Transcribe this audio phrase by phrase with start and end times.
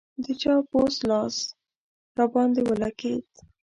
[0.23, 1.35] د چا پوست لاس
[2.17, 3.27] راباندې ولګېد.